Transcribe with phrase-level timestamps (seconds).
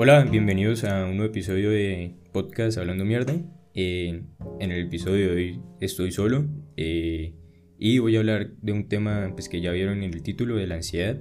[0.00, 3.34] Hola, bienvenidos a un nuevo episodio de podcast Hablando Mierda.
[3.74, 4.22] Eh,
[4.60, 6.46] en el episodio de hoy estoy solo
[6.76, 7.34] eh,
[7.80, 10.68] y voy a hablar de un tema pues, que ya vieron en el título de
[10.68, 11.18] la ansiedad.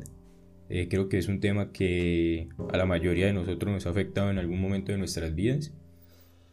[0.70, 4.30] Eh, creo que es un tema que a la mayoría de nosotros nos ha afectado
[4.30, 5.74] en algún momento de nuestras vidas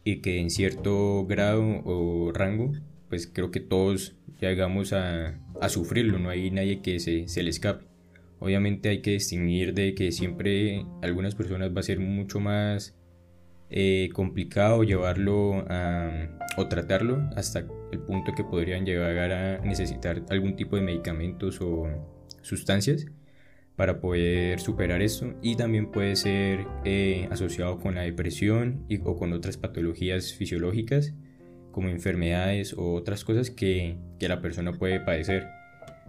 [0.03, 2.71] y que en cierto grado o rango
[3.07, 7.51] pues creo que todos llegamos a, a sufrirlo, no hay nadie que se, se le
[7.51, 7.85] escape.
[8.39, 12.95] Obviamente hay que distinguir de que siempre algunas personas va a ser mucho más
[13.69, 15.65] eh, complicado llevarlo
[16.57, 21.87] o tratarlo hasta el punto que podrían llegar a necesitar algún tipo de medicamentos o
[22.41, 23.07] sustancias
[23.75, 29.33] para poder superar esto y también puede ser eh, asociado con la depresión o con
[29.33, 31.13] otras patologías fisiológicas
[31.71, 35.47] como enfermedades o otras cosas que, que la persona puede padecer.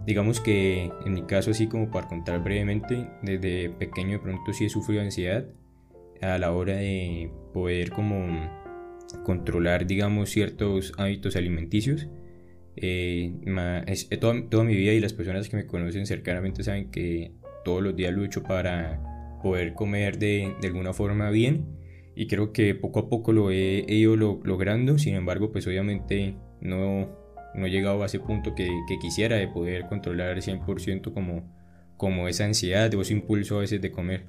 [0.05, 4.65] Digamos que en mi caso, así como para contar brevemente, desde pequeño de pronto sí
[4.65, 5.45] he sufrido ansiedad
[6.21, 8.49] a la hora de poder como
[9.23, 12.07] controlar, digamos, ciertos hábitos alimenticios.
[12.75, 13.33] Eh,
[14.19, 17.31] toda, toda, mi vida y las personas que me conocen cercanamente saben que
[17.65, 21.77] todos los días lucho para poder comer de, de alguna forma bien
[22.17, 26.35] y creo que poco a poco lo he, he ido logrando, sin embargo, pues obviamente
[26.61, 27.09] no,
[27.57, 28.69] no he llegado a ese punto que,
[29.01, 31.43] quisiera de poder controlar al 100% como,
[31.97, 34.25] como esa ansiedad o ese impulso a veces de comer.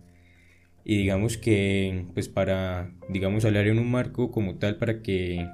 [0.84, 5.46] Y digamos que, pues para, digamos, hablar en un marco como tal para que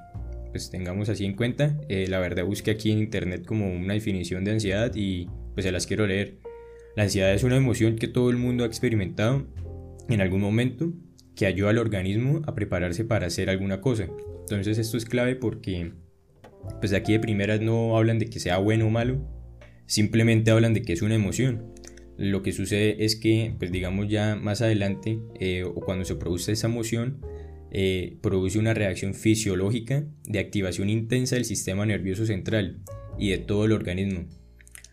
[0.53, 4.45] pues tengamos así en cuenta, eh, la verdad busqué aquí en internet como una definición
[4.45, 6.37] de ansiedad y pues se las quiero leer.
[6.95, 9.49] La ansiedad es una emoción que todo el mundo ha experimentado
[10.09, 10.93] en algún momento
[11.35, 14.07] que ayuda al organismo a prepararse para hacer alguna cosa.
[14.43, 15.93] Entonces esto es clave porque
[16.81, 19.27] pues aquí de primeras no hablan de que sea bueno o malo,
[19.87, 21.73] simplemente hablan de que es una emoción.
[22.17, 26.53] Lo que sucede es que, pues digamos ya más adelante, eh, o cuando se produce
[26.53, 27.21] esa emoción,
[27.71, 32.83] eh, produce una reacción fisiológica de activación intensa del sistema nervioso central
[33.19, 34.27] y de todo el organismo.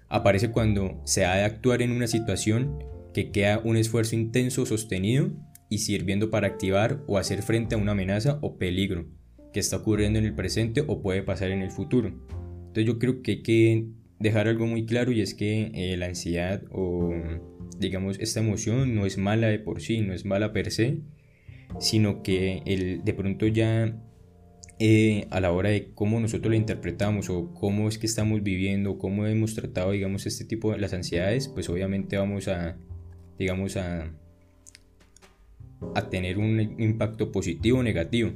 [0.10, 2.80] Aparece cuando se ha de actuar en una situación
[3.14, 5.30] que queda un esfuerzo intenso sostenido
[5.70, 9.06] y sirviendo para activar o hacer frente a una amenaza o peligro
[9.53, 12.09] que está ocurriendo en el presente o puede pasar en el futuro.
[12.09, 13.85] Entonces yo creo que hay que
[14.19, 17.13] dejar algo muy claro y es que eh, la ansiedad o
[17.79, 21.00] digamos esta emoción no es mala de por sí, no es mala per se,
[21.79, 23.97] sino que el, de pronto ya
[24.79, 28.97] eh, a la hora de cómo nosotros la interpretamos o cómo es que estamos viviendo,
[28.97, 32.78] cómo hemos tratado digamos este tipo de las ansiedades, pues obviamente vamos a
[33.38, 34.13] digamos a,
[35.95, 38.33] a tener un impacto positivo o negativo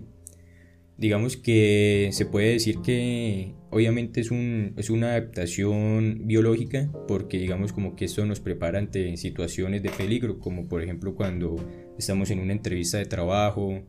[0.98, 7.74] digamos que se puede decir que obviamente es, un, es una adaptación biológica porque digamos
[7.74, 11.58] como que esto nos prepara ante situaciones de peligro como por ejemplo cuando
[11.98, 13.84] estamos en una entrevista de trabajo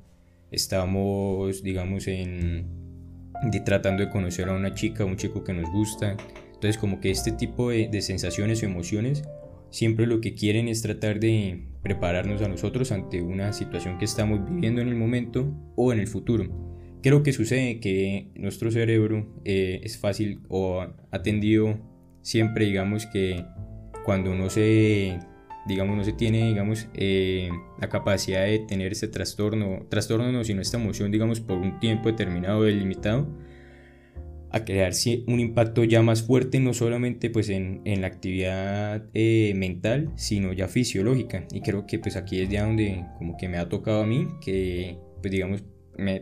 [0.51, 2.67] estamos digamos en
[3.65, 6.17] tratando de conocer a una chica o un chico que nos gusta.
[6.47, 9.23] Entonces como que este tipo de, de sensaciones o emociones
[9.71, 14.41] siempre lo que quieren es tratar de prepararnos a nosotros ante una situación que estamos
[14.49, 16.66] viviendo en el momento o en el futuro
[17.07, 21.79] Creo que sucede que nuestro cerebro eh, es fácil o ha tendido
[22.23, 23.45] siempre, digamos, que
[24.05, 25.17] cuando no se,
[25.69, 27.49] digamos, no se tiene, digamos, eh,
[27.81, 32.09] la capacidad de tener ese trastorno, trastorno no, sino esta emoción, digamos, por un tiempo
[32.09, 33.29] determinado, delimitado,
[34.51, 39.53] a crearse un impacto ya más fuerte, no solamente pues en, en la actividad eh,
[39.55, 41.47] mental, sino ya fisiológica.
[41.53, 44.27] Y creo que pues aquí es ya donde como que me ha tocado a mí,
[44.41, 45.63] que pues digamos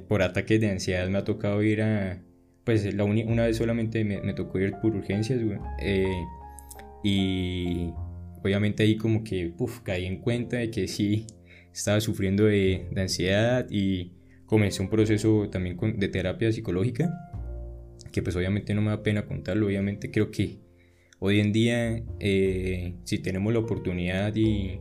[0.09, 2.23] por ataques de ansiedad me ha tocado ir a...
[2.65, 5.39] Pues la una vez solamente me, tocó ir por urgencias,
[5.83, 6.07] eh,
[7.03, 7.91] y
[8.43, 11.27] obviamente ahí como que, puff, caí en cuenta de que sí
[11.75, 14.13] estaba sufriendo de, ansiedad y
[14.47, 17.13] comencé un proceso también de terapia psicológica,
[18.11, 20.61] que pues obviamente no me da pena contarlo, obviamente creo que
[21.19, 24.81] hoy en día eh, si tenemos la oportunidad y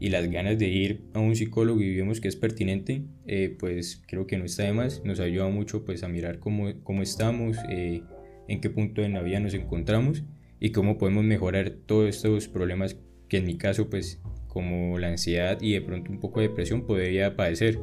[0.00, 4.02] y las ganas de ir a un psicólogo y vemos que es pertinente, eh, pues
[4.06, 7.56] creo que no está de más, nos ayuda mucho pues a mirar cómo, cómo estamos,
[7.68, 8.02] eh,
[8.46, 10.24] en qué punto de la vida nos encontramos
[10.60, 12.96] y cómo podemos mejorar todos estos problemas
[13.28, 16.86] que en mi caso pues como la ansiedad y de pronto un poco de depresión
[16.86, 17.78] podría padecer.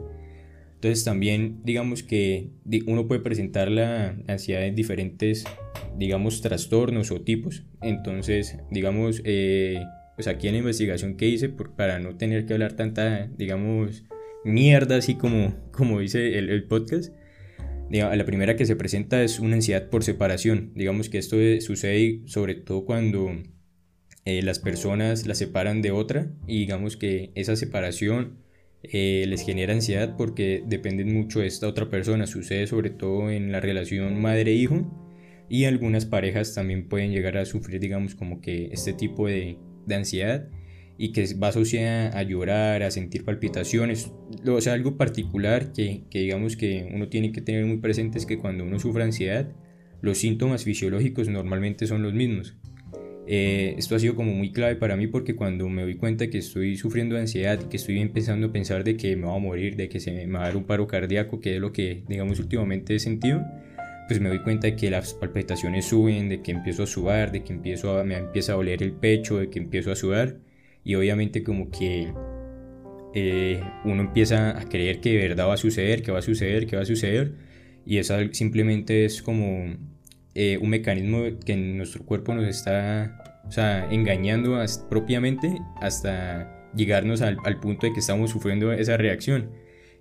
[0.76, 2.50] Entonces también digamos que
[2.86, 5.46] uno puede presentar la ansiedad en diferentes
[5.98, 7.64] digamos trastornos o tipos.
[7.82, 9.80] Entonces digamos eh,
[10.16, 14.04] pues aquí en la investigación que hice, para no tener que hablar tanta, digamos,
[14.44, 17.14] mierda, así como, como dice el, podcast,
[17.90, 20.72] la primera que se presenta es una ansiedad por separación.
[20.76, 23.32] Digamos que esto sucede sobre todo cuando
[24.24, 28.40] eh, las personas las separan de otra y digamos que esa separación
[28.84, 32.28] eh, les genera ansiedad porque dependen mucho de esta otra persona.
[32.28, 34.86] Sucede sobre todo en la relación madre-hijo
[35.50, 39.96] y algunas parejas también pueden llegar a sufrir digamos como que este tipo de, de
[39.96, 40.48] ansiedad
[40.98, 44.12] y que va asociada a llorar, a sentir palpitaciones.
[44.48, 48.26] O sea, algo particular que, que, digamos que uno tiene que tener muy presente es
[48.26, 49.50] que cuando uno sufre ansiedad,
[50.02, 52.56] los síntomas fisiológicos normalmente son los mismos.
[53.28, 56.38] Eh, esto ha sido como muy clave para mí porque cuando me doy cuenta que
[56.38, 59.76] estoy sufriendo ansiedad y que estoy empezando a pensar de que me voy a morir,
[59.76, 62.40] de que se me va a dar un paro cardíaco, que es lo que digamos
[62.40, 63.44] últimamente he sentido,
[64.08, 67.44] pues me doy cuenta de que las palpitaciones suben, de que empiezo a sudar, de
[67.44, 70.38] que empiezo a, me empieza a oler el pecho, de que empiezo a sudar
[70.84, 72.14] y obviamente como que
[73.14, 76.68] eh, uno empieza a creer que de verdad va a suceder, que va a suceder,
[76.68, 77.34] que va a suceder
[77.86, 79.76] y eso simplemente es como
[80.36, 84.60] eh, un mecanismo que nuestro cuerpo nos está o sea, engañando
[84.90, 89.52] propiamente hasta llegarnos al, punto de que estamos sufriendo esa reacción.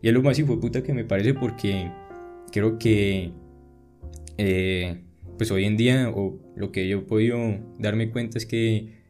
[0.02, 1.90] Y es lo más puta que me parece porque
[2.52, 3.32] creo que
[4.38, 5.02] eh,
[5.38, 7.38] pues hoy en día o lo que yo he podido
[7.78, 9.04] darme cuenta es que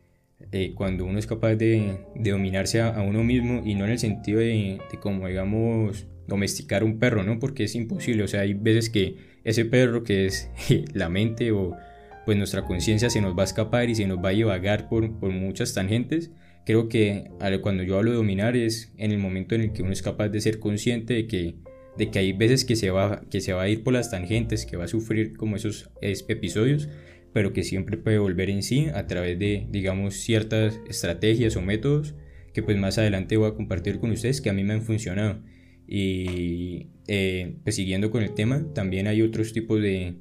[0.53, 4.41] eh, cuando uno es capaz de, dominarse a, uno mismo y no en el sentido
[4.41, 7.38] de, de, como digamos domesticar un perro, ¿no?
[7.38, 10.50] Porque es imposible, o sea, hay veces que ese perro que es
[10.93, 11.76] la mente o
[12.25, 15.19] pues nuestra conciencia se nos va a escapar y se nos va a llevar por,
[15.19, 16.31] por muchas tangentes.
[16.65, 17.31] Creo que
[17.61, 20.31] cuando yo hablo de dominar es en el momento en el que uno es capaz
[20.31, 21.56] de ser consciente de que,
[21.96, 24.67] de que hay veces que se, va, que se va a ir por las tangentes,
[24.67, 26.88] que va a sufrir como esos episodios,
[27.32, 32.14] pero que siempre puede volver en sí a través de, digamos, ciertas estrategias o métodos
[32.55, 35.43] que pues más adelante voy a compartir con ustedes que a mí me han funcionado.
[35.87, 40.14] Y eh, pues siguiendo con el tema, también hay otros tipos de,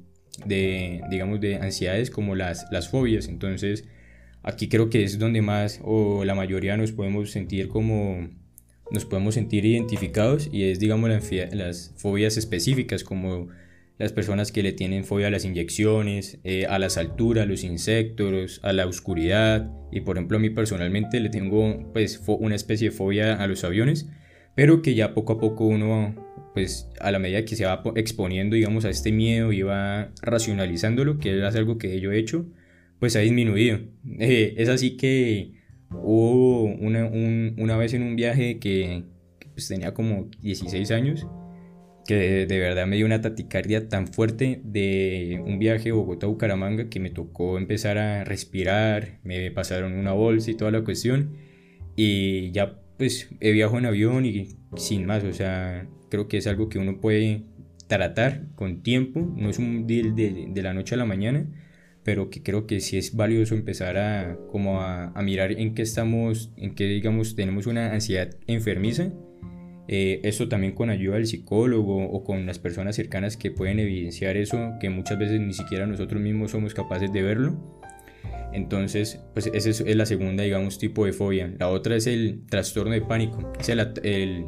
[0.44, 3.28] de digamos, de ansiedades como las, las fobias.
[3.28, 3.84] Entonces,
[4.42, 8.28] aquí creo que es donde más o la mayoría nos podemos sentir como
[8.90, 11.10] nos podemos sentir identificados y es digamos
[11.52, 13.48] las fobias específicas como
[13.98, 17.62] las personas que le tienen fobia a las inyecciones, eh, a las alturas, a los
[17.62, 19.70] insectos, a la oscuridad.
[19.92, 23.62] Y por ejemplo a mí personalmente le tengo pues una especie de fobia a los
[23.62, 24.08] aviones,
[24.56, 26.14] pero que ya poco a poco uno
[26.54, 31.18] pues a la medida que se va exponiendo digamos a este miedo y va racionalizándolo,
[31.18, 32.46] que es algo que yo he hecho,
[32.98, 33.80] pues ha disminuido.
[34.18, 35.52] Eh, es así que
[36.02, 39.04] hubo una, una, vez en un viaje que,
[39.52, 41.26] pues tenía como 16 años
[42.06, 47.10] que de, verdad me dio una taticardia tan fuerte de un viaje Bogotá-Bucaramanga que me
[47.10, 51.36] tocó empezar a respirar, me pasaron una bolsa y toda la cuestión
[51.96, 56.46] y ya pues he viajado en avión y sin más, o sea, creo que es
[56.46, 57.42] algo que uno puede
[57.88, 61.46] tratar con tiempo, no es un deal de, de la noche a la mañana,
[62.04, 65.82] pero que creo que sí es valioso empezar a como a, a mirar en qué
[65.82, 69.10] estamos, en qué digamos tenemos una ansiedad enfermiza
[69.86, 74.36] eh, esto también con ayuda del psicólogo o con las personas cercanas que pueden evidenciar
[74.36, 77.80] eso, que muchas veces ni siquiera nosotros mismos somos capaces de verlo.
[78.52, 81.52] Entonces, pues ese es, la segunda, digamos, tipo de fobia.
[81.58, 83.52] La otra es el trastorno de pánico.
[83.58, 84.46] Es el, el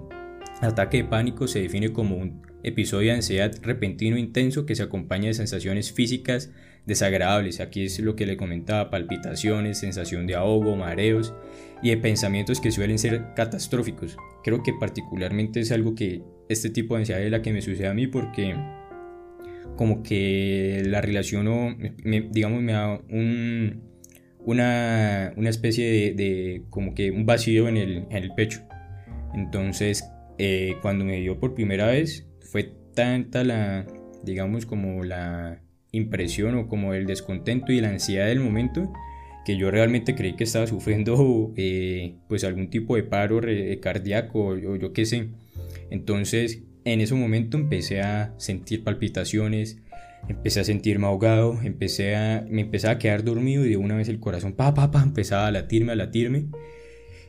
[0.61, 5.29] ataque de pánico se define como un episodio de ansiedad repentino intenso que se acompaña
[5.29, 6.51] de sensaciones físicas
[6.87, 7.61] desagradables.
[7.61, 11.35] Aquí es lo que le comentaba, palpitaciones, sensación de ahogo, mareos
[11.83, 14.17] y de pensamientos que suelen ser catastróficos.
[14.43, 17.89] Creo que particularmente es algo que este tipo de ansiedad es la que me sucede
[17.89, 18.55] a mí porque
[19.77, 21.77] como que la relaciono,
[22.31, 23.83] digamos, me da un,
[24.39, 28.63] una, una, especie de, como que un vacío en el, en el pecho.
[29.35, 30.05] Entonces,
[30.39, 33.87] eh, cuando me dio por primera vez, fue tanta la,
[34.23, 35.63] digamos, como la
[35.93, 38.93] impresión o como el descontento y la ansiedad del momento
[39.47, 43.41] que yo realmente creí que estaba sufriendo eh, pues algún tipo de paro
[43.81, 45.29] cardíaco o yo, qué sé.
[45.91, 49.79] Entonces en ese momento empecé a sentir palpitaciones,
[50.29, 54.09] empecé a sentirme ahogado, empecé a, me empezaba a quedar dormido y de una vez
[54.09, 56.47] el corazón pa, pa, pa, empezaba a latirme, a latirme.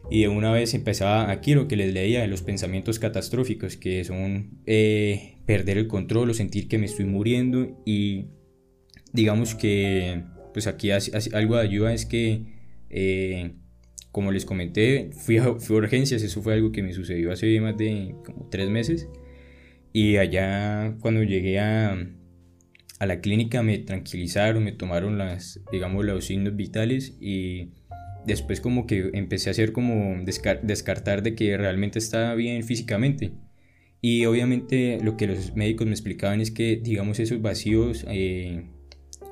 [0.10, 4.04] Y de una vez empezaba aquí lo que les leía de los pensamientos catastróficos, que
[4.06, 7.82] son eh, perder el control o sentir que me estoy muriendo.
[7.86, 8.28] Y
[9.12, 10.24] digamos que
[10.54, 12.46] pues aquí algo de ayuda es que
[12.90, 13.52] eh,
[14.12, 17.60] como les comenté fui a, fui a, urgencias eso fue algo que me sucedió hace
[17.60, 19.08] más de como tres meses.
[19.94, 21.98] Y allá cuando llegué a,
[23.00, 27.72] a la clínica me tranquilizaron me tomaron las digamos los signos vitales y
[28.28, 30.24] después como que empecé a hacer como
[30.62, 33.32] descartar de que realmente estaba bien físicamente
[34.02, 38.66] y obviamente lo que los médicos me explicaban es que digamos esos vacíos eh,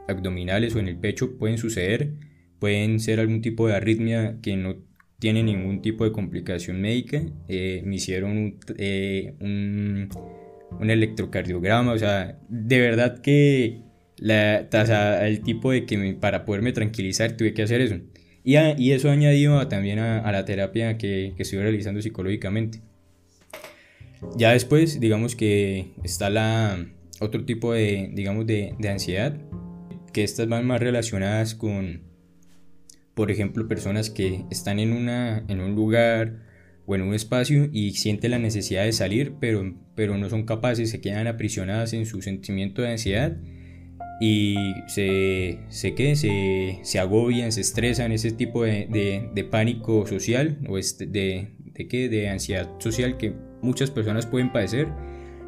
[0.08, 2.14] abdominales o en el pecho pueden suceder
[2.60, 4.78] pueden ser algún tipo de arritmia que no
[5.20, 7.22] tiene ningún tipo de complicación médica.
[7.48, 10.10] Eh, me hicieron eh, un,
[10.80, 13.82] un, electrocardiograma, o sea, de verdad que
[14.18, 14.68] la,
[15.26, 18.00] el tipo de que para poderme tranquilizar tuve que hacer eso.
[18.46, 22.80] Y, y eso añadido también a, la terapia que, que estoy realizando psicológicamente.
[24.38, 26.86] Ya después, digamos que está la
[27.20, 29.36] otro tipo de, digamos, de, de ansiedad,
[30.14, 32.02] que estas van más relacionadas con,
[33.14, 36.44] por ejemplo, personas que están en, una, en un lugar
[36.86, 40.92] o en un espacio y sienten la necesidad de salir, pero, pero no son capaces,
[40.92, 43.38] se quedan aprisionadas en su sentimiento de ansiedad
[44.20, 44.56] y
[44.88, 51.06] se, se, se, se agobian, se estresan, ese tipo de, de, pánico social o este,
[51.06, 52.08] de, de, ¿qué?
[52.08, 54.88] de ansiedad social que muchas personas pueden padecer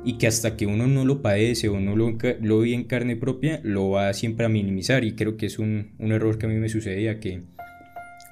[0.03, 3.15] y que hasta que uno no lo padece o no lo, lo vive en carne
[3.15, 6.49] propia, lo va siempre a minimizar y creo que es un, un error que a
[6.49, 7.41] mí me sucedía, que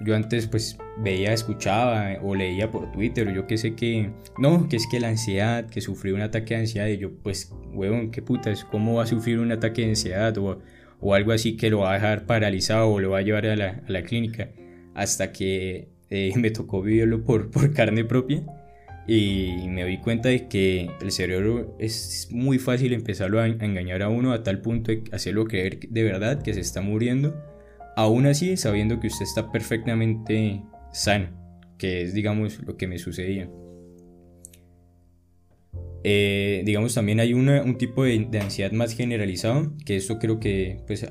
[0.01, 4.75] yo antes pues veía, escuchaba o leía por Twitter yo que sé que, no, que
[4.75, 8.21] es que la ansiedad, que sufrí un ataque de ansiedad y yo pues, huevón, qué
[8.21, 10.59] putas, ¿cómo va a sufrir un ataque de ansiedad o,
[10.99, 13.55] o algo así que lo va a dejar paralizado o lo va a llevar a
[13.55, 14.49] la, a la clínica?
[14.93, 18.43] Hasta que eh, me tocó vivirlo por, por carne propia
[19.07, 24.09] y me doy cuenta de que el cerebro es muy fácil empezarlo a engañar a
[24.09, 27.35] uno a tal punto de hacerlo creer de verdad que se está muriendo
[27.95, 30.61] aún así sabiendo que usted está perfectamente
[30.91, 31.29] sano,
[31.77, 33.49] que es digamos lo que me sucedía.
[36.07, 41.07] Eh, digamos también hay un tipo de, ansiedad más generalizado, que esto creo que pues,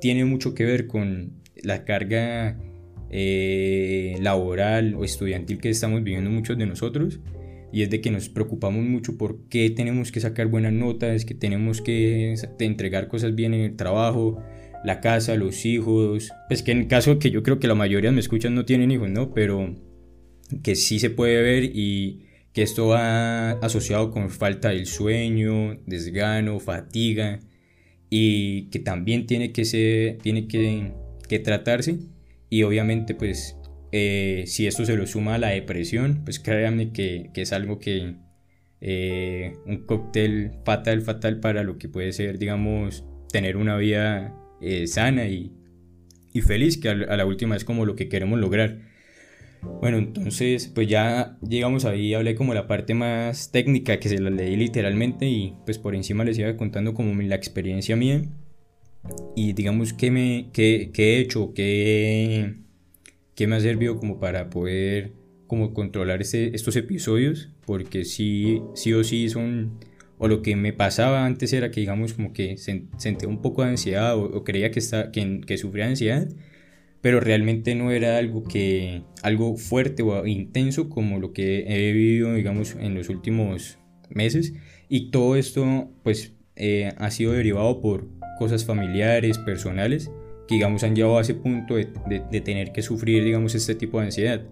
[0.00, 2.58] tiene mucho que ver con la carga
[3.10, 7.20] eh, laboral o estudiantil que estamos viviendo muchos de nosotros
[7.72, 11.34] y es de que nos preocupamos mucho por qué tenemos que sacar buenas notas, que
[11.34, 14.42] tenemos que entregar cosas bien en el trabajo,
[14.84, 18.20] la casa, los hijos, pues que en caso que yo creo que la mayoría me
[18.20, 19.34] escuchan no tienen hijos, ¿no?
[19.34, 19.74] Pero
[20.62, 26.58] que sí se puede ver y que esto va asociado con falta del sueño, desgano,
[26.60, 27.40] fatiga
[28.10, 30.92] y que también tiene que ser, tiene que,
[31.28, 31.98] que tratarse
[32.50, 33.56] y obviamente pues
[33.92, 37.78] eh, si esto se lo suma a la depresión, pues créanme que, que es algo
[37.78, 38.16] que
[38.80, 44.86] eh, un cóctel fatal, fatal para lo que puede ser, digamos, tener una vida eh,
[44.86, 45.52] sana y,
[46.32, 48.80] y, feliz, que a, la última es como lo que queremos lograr.
[49.80, 54.30] Bueno, entonces pues ya llegamos ahí, hablé como la parte más técnica que se la
[54.30, 58.22] leí literalmente y pues por encima les iba contando como la experiencia mía.
[59.34, 62.54] Y digamos que me que, que he hecho, que,
[63.34, 65.12] que me ha servido como para poder
[65.48, 69.80] como controlar estos episodios porque sí, sí o sí son
[70.18, 73.70] o lo que me pasaba antes era que digamos como que sentía un poco de
[73.70, 76.28] ansiedad o, creía que, está, que, que, sufría ansiedad,
[77.00, 82.34] pero realmente no era algo, que, algo fuerte o intenso como lo que he vivido
[82.34, 83.78] digamos en los últimos
[84.10, 84.54] meses
[84.88, 88.08] y todo esto pues eh, ha sido derivado por
[88.38, 90.10] cosas familiares, personales
[90.48, 91.88] que digamos han llevado a ese punto de,
[92.30, 94.42] de, tener que sufrir digamos este tipo de ansiedad.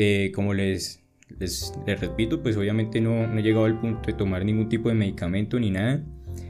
[0.00, 1.02] Eh, como les
[1.38, 4.94] les, repito, pues obviamente no, no, he llegado al punto de tomar ningún tipo de
[4.94, 6.02] medicamento ni nada.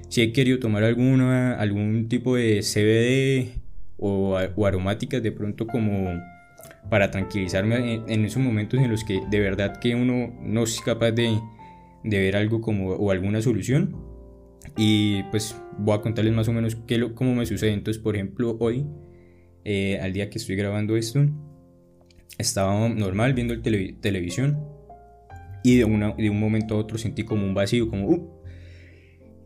[0.08, 3.60] Si he querido tomar alguna, algún tipo de CBD
[3.98, 6.18] o, o aromáticas de pronto como
[6.88, 11.12] para tranquilizarme en, esos momentos en los que de verdad que uno no es capaz
[11.12, 11.38] de,
[12.04, 13.96] de ver algo como o alguna solución.
[14.76, 17.72] Y pues voy a contarles más o menos qué lo, cómo me sucede.
[17.72, 18.86] Entonces, por ejemplo, hoy,
[19.64, 21.26] eh, al día que estoy grabando esto,
[22.36, 24.58] estaba normal viendo el televisión
[25.62, 28.08] y de, una, de un momento a otro sentí como un vacío, como...
[28.08, 28.38] Uh,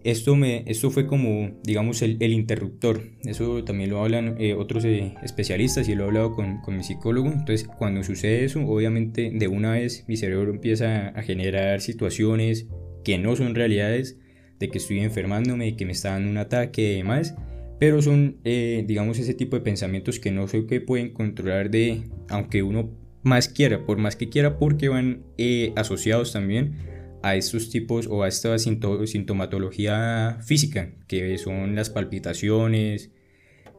[0.05, 3.03] esto, me, esto fue como, digamos, el, el interruptor.
[3.25, 6.83] Eso también lo hablan eh, otros eh, especialistas y lo he hablado con, con, mi
[6.83, 7.29] psicólogo.
[7.29, 12.67] Entonces, cuando sucede eso, obviamente de una vez mi cerebro empieza a generar situaciones
[13.05, 14.19] que no son realidades,
[14.59, 17.37] de que estoy enfermándome, de que me está dando un ataque y demás
[17.79, 22.03] pero son, eh, digamos, ese tipo de pensamientos que no sé qué pueden controlar de,
[22.29, 22.91] aunque uno
[23.23, 26.77] más quiera, por más que quiera, porque van eh, asociados también
[27.23, 33.11] a estos tipos o a esta sintomatología física, que son las palpitaciones,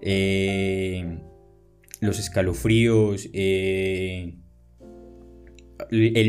[0.02, 1.20] eh,
[2.00, 4.40] los escalofríos, el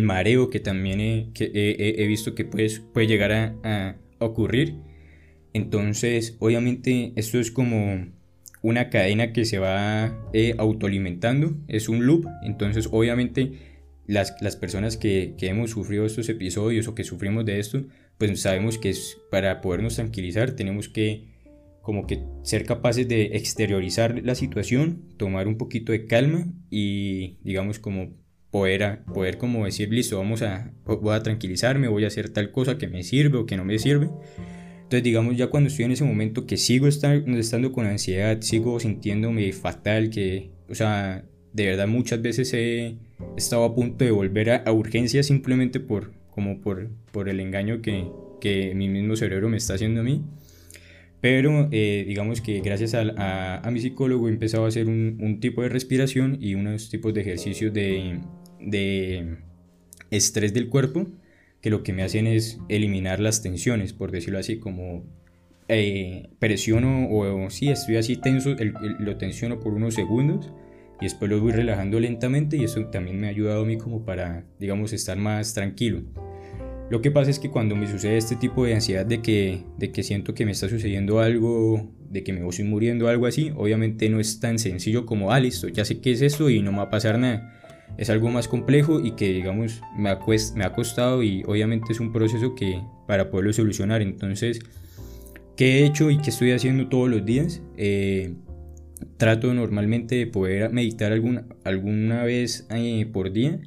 [0.03, 4.75] mareo que también he, visto que puede, puede llegar a ocurrir
[5.55, 8.09] entonces, obviamente, esto es como
[8.61, 12.27] una cadena que se va eh, autoalimentando, es un loop.
[12.43, 13.53] Entonces, obviamente,
[14.07, 17.85] las, las personas que, que, hemos sufrido estos episodios o que sufrimos de esto,
[18.19, 21.33] pues sabemos que es para podernos tranquilizar tenemos que
[21.83, 27.79] como que ser capaces de exteriorizar la situación, tomar un poquito de calma y digamos
[27.79, 28.17] como
[28.51, 32.79] poder, poder como decir, listo, vamos a, voy a tranquilizarme, voy a hacer tal cosa
[32.79, 34.09] que me sirve o que no me sirve.
[34.85, 39.51] Entonces, digamos, ya cuando estoy en ese momento que sigo estando con ansiedad, sigo sintiéndome
[39.53, 42.97] fatal, que, o sea, de verdad muchas veces he
[43.37, 47.81] estado a punto de volver a, a urgencias simplemente por, como por, por el engaño
[47.81, 48.07] que,
[48.41, 50.23] que mi mismo cerebro me está haciendo a mí.
[51.23, 55.41] Pero eh, digamos que gracias a, a, mi psicólogo he empezado a hacer un, un,
[55.41, 58.19] tipo de respiración y unos tipos de ejercicios de,
[58.61, 59.39] de
[60.11, 61.07] estrés del cuerpo
[61.65, 65.03] que lo que me hacen es eliminar las tensiones, por decirlo así, como
[65.69, 68.55] eh, presiono o, si estoy así tenso,
[68.99, 70.53] lo tensiono por unos segundos
[71.01, 74.05] y después lo voy relajando lentamente y eso también me ha ayudado a mí como
[74.05, 76.03] para, digamos, estar más tranquilo.
[76.91, 79.91] Lo que pasa es que cuando me sucede este tipo de ansiedad de que, de
[79.91, 84.11] que siento que me está sucediendo algo, de que me estoy muriendo, algo así, obviamente
[84.11, 86.79] no es tan sencillo como, ah, listo, ya sé qué es esto y no me
[86.79, 87.64] va a pasar nada.
[87.97, 90.19] Es algo más complejo y que, digamos, me ha,
[90.55, 94.03] me ha costado y obviamente es un proceso que para poderlo solucionar.
[94.03, 94.61] Entonces,
[95.57, 97.63] ¿qué he hecho y qué estoy haciendo todos los días?
[97.77, 98.35] Eh,
[99.17, 103.61] trato normalmente de poder meditar alguna, alguna vez eh, por día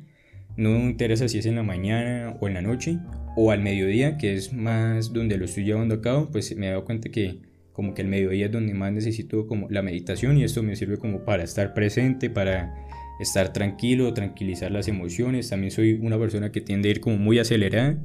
[0.57, 2.97] no me interesa si es en la mañana o en la noche
[3.35, 6.69] o al mediodía, que es más donde lo estoy llevando a cabo, pues me he
[6.71, 7.37] dado cuenta que
[7.71, 10.97] como que el mediodía es donde más necesito como la meditación y esto me sirve
[10.97, 12.73] como para estar presente, para
[13.19, 15.49] estar tranquilo, tranquilizar las emociones.
[15.49, 17.97] También soy una persona que tiende a ir como muy acelerada.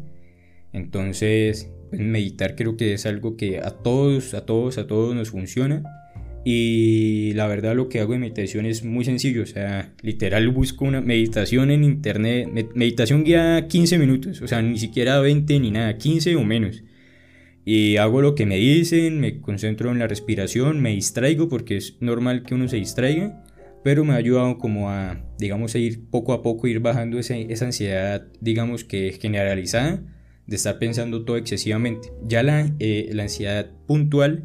[0.73, 5.31] Entonces, pues, meditar creo que es algo que a todos, a todos, a todos nos
[5.31, 5.83] funciona.
[6.45, 10.85] Y la verdad lo que hago en meditación es muy sencillo, o sea, literal busco
[10.85, 15.97] una meditación en internet, meditación guía 15 minutos, o sea, ni siquiera 20 ni nada,
[15.99, 16.83] 15 o menos.
[17.65, 21.97] Y hago lo que me dicen, me concentro en la respiración, me distraigo porque es
[22.01, 23.45] normal que uno se distraiga,
[23.85, 27.37] pero me ha ayudado como a, digamos, a ir poco a poco, ir bajando esa,
[27.37, 30.03] esa ansiedad, digamos que generalizada,
[30.47, 32.13] de estar pensando todo excesivamente.
[32.23, 34.45] Ya la, eh, la ansiedad puntual,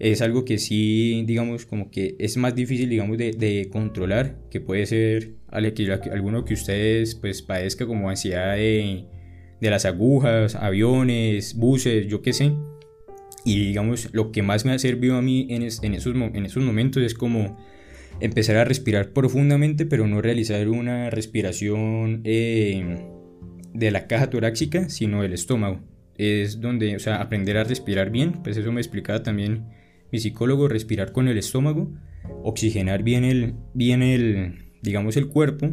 [0.00, 4.58] es algo que sí, digamos, como que es más difícil, digamos, de, de controlar, que
[4.58, 9.04] puede ser alguno que ustedes pues padezca como ansiedad de,
[9.60, 12.52] de las agujas, aviones, buses, yo qué sé.
[13.44, 16.64] Y digamos, lo que más me ha servido a mí en, en, esos, en esos
[16.64, 17.58] momentos es como
[18.20, 23.04] empezar a respirar profundamente, pero no realizar una respiración eh,
[23.72, 25.80] de la caja torácica, sino del estómago.
[26.16, 29.66] Es donde, o sea, aprender a respirar bien, pues eso me explicaba también
[30.12, 31.90] mi psicólogo, respirar con el estómago,
[32.42, 35.72] oxigenar bien el, bien el digamos, el cuerpo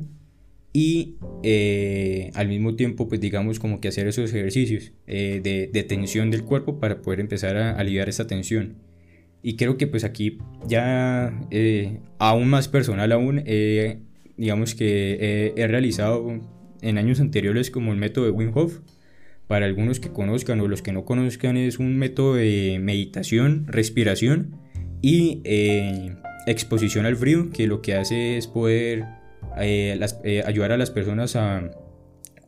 [0.73, 6.29] y eh, al mismo tiempo, pues digamos, como que hacer esos ejercicios eh, de, tensión
[6.29, 8.75] del cuerpo para poder empezar a aliviar esa tensión.
[9.41, 13.43] Y creo que pues aquí ya eh, aún más personal aún,
[14.35, 16.41] digamos que he realizado
[16.81, 18.79] en años anteriores como el método de Wim Hof,
[19.47, 24.57] para algunos que conozcan o los que no conozcan, es un método de meditación, respiración
[25.01, 26.15] y eh,
[26.47, 29.05] exposición al frío, que lo que hace es poder
[29.59, 31.71] eh, eh, ayudar a las personas a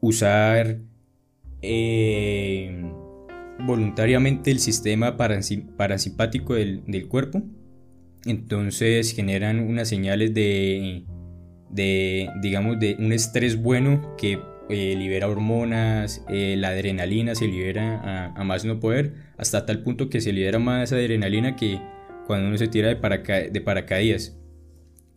[0.02, 0.80] usar
[3.66, 7.44] voluntariamente el sistema parasimpático del, cuerpo.
[8.26, 11.06] Entonces generan unas señales de,
[11.70, 18.34] de, digamos, de un estrés bueno que eh, libera hormonas, eh, la adrenalina se libera
[18.36, 21.80] a, más no poder, hasta tal punto que se libera más adrenalina que
[22.28, 24.38] cuando uno se tira de, de paracaídas.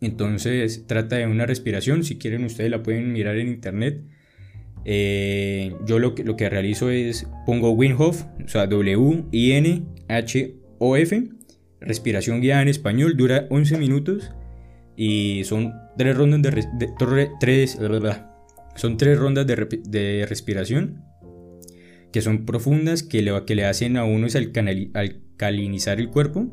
[0.01, 4.01] Entonces trata de una respiración, si quieren ustedes la pueden mirar en internet.
[4.85, 9.83] Eh, yo lo que, lo que realizo es pongo Winhof, o sea, W-I-N-H-O-F,
[11.79, 14.31] respiración guiada en español, dura 11 minutos
[14.95, 16.67] y son tres rondas de,
[17.39, 17.77] tres,
[18.75, 21.03] son tres rondas de, respiración
[22.11, 26.47] que son profundas, que le, que le hacen a uno es alcalinizar el cuerpo,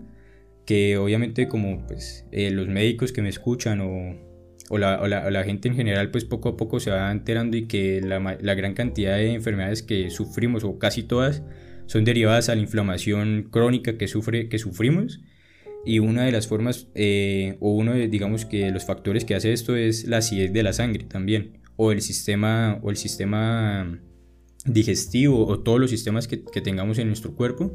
[0.64, 4.29] que obviamente como pues, eh, los médicos que me escuchan o,
[4.78, 8.74] la, gente en general pues poco a poco se va enterando y que la, gran
[8.74, 11.42] cantidad de enfermedades que sufrimos o casi todas
[11.86, 15.20] son derivadas a la inflamación crónica que, sufre, que sufrimos
[15.84, 19.52] y una de las formas eh, o uno de digamos que los factores que hace
[19.52, 23.98] esto es la acidez de la sangre también o el sistema, o el sistema
[24.66, 27.72] digestivo o todos los sistemas que, tengamos en nuestro cuerpo.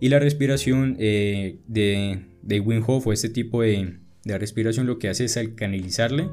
[0.00, 5.08] Y la respiración eh, de, de Wim Hof o este tipo de, respiración lo que
[5.08, 6.30] hace es alcanilizarle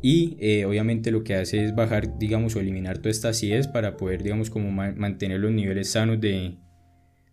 [0.00, 3.96] y eh, obviamente lo que hace es bajar, digamos, o eliminar toda esta acidez para
[3.96, 6.56] poder, digamos, como mantener los niveles sanos de,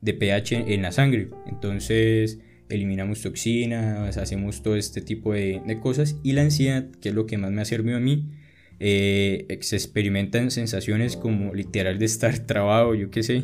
[0.02, 1.30] de pH en la sangre.
[1.48, 2.40] Entonces,
[2.70, 6.18] eliminamos toxinas, hacemos todo este tipo de, cosas.
[6.24, 8.32] Y la ansiedad, que es lo que más me ha servido a mí,
[8.80, 13.44] eh, se experimentan sensaciones como literal de estar trabado, yo qué sé,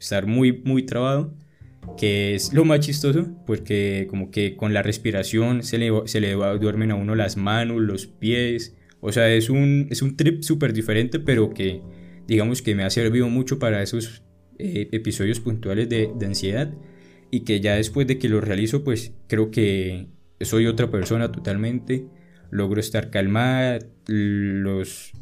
[0.00, 1.36] estar muy, muy trabado,
[1.96, 6.32] que es lo más chistoso, porque como que con la respiración se le, se le
[6.32, 10.72] duermen a uno las manos, los pies, o sea, es un, es un trip súper
[10.72, 11.80] diferente, pero que
[12.26, 14.22] digamos que me ha servido mucho para esos
[14.58, 16.72] eh, episodios puntuales de, de ansiedad.
[17.30, 20.08] Y que ya después de que lo realizo, pues creo que
[20.40, 22.06] soy otra persona totalmente,
[22.50, 25.12] logro estar calmada, los,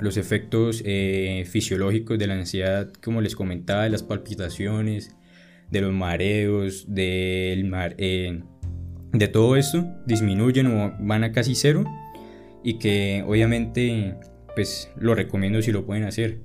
[0.00, 5.16] los efectos eh, fisiológicos de la ansiedad, como les comentaba, las palpitaciones,
[5.70, 8.40] de los mareos, del mar, eh,
[9.12, 11.84] de todo esto, disminuyen o van a casi cero
[12.62, 14.16] y que obviamente
[14.54, 16.40] pues lo recomiendo si lo pueden hacer.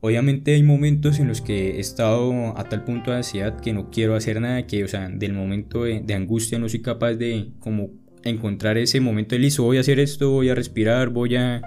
[0.00, 3.90] Obviamente hay momentos en los que he estado a tal punto de ansiedad que no
[3.90, 7.90] quiero hacer nada, que, o sea, del momento de, angustia no soy capaz de como
[8.22, 11.62] encontrar ese momento de listo, voy a hacer esto, voy a respirar, voy a,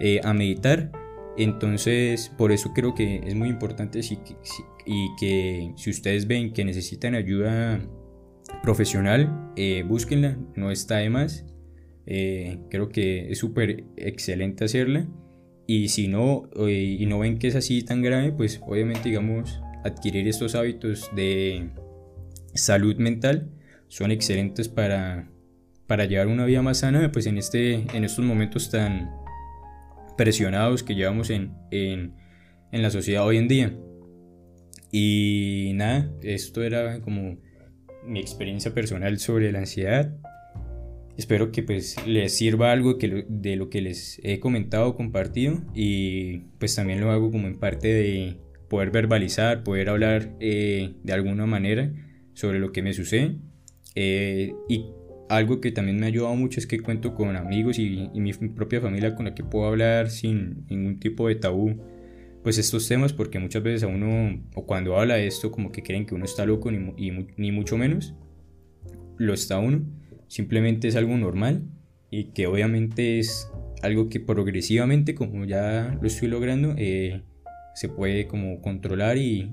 [0.00, 0.92] eh, a meditar.
[1.36, 4.00] Entonces, por eso creo que es muy importante
[4.86, 7.80] y que si ustedes ven que necesitan ayuda
[8.62, 11.44] profesional, eh, búsquenla, no está de más.
[12.06, 15.08] Eh, creo que es súper excelente hacerla.
[15.66, 19.60] Y si no, eh, y no ven que es así tan grave, pues obviamente, digamos,
[19.84, 21.70] adquirir estos hábitos de
[22.54, 23.50] salud mental
[23.88, 25.30] son excelentes para,
[25.86, 29.10] para llevar una vida más sana, pues en, este, en estos momentos tan
[30.16, 32.14] presionados que llevamos en, en,
[32.72, 33.78] en la sociedad hoy en día.
[34.90, 37.36] Y nada, esto era como
[38.06, 40.14] mi experiencia personal sobre la ansiedad.
[41.16, 46.38] Espero que pues les sirva algo que de lo que les he comentado, compartido y
[46.58, 48.36] pues también lo hago como en parte de
[48.68, 51.92] poder verbalizar, poder hablar eh, de alguna manera
[52.34, 53.36] sobre lo que me sucede.
[53.94, 54.86] Eh, y
[55.28, 58.80] algo que también me ha ayudado mucho es que cuento con amigos y, mi propia
[58.80, 61.80] familia con la que puedo hablar sin ningún tipo de tabú.
[62.42, 65.82] Pues estos temas porque muchas veces a uno o cuando habla de esto como que
[65.82, 68.14] creen que uno está loco ni, ni mucho menos.
[69.16, 69.82] Lo está uno.
[70.28, 71.62] Simplemente es algo normal
[72.10, 73.50] y que obviamente es
[73.82, 77.22] algo que progresivamente, como ya lo estoy logrando, eh,
[77.74, 79.52] se puede como controlar y,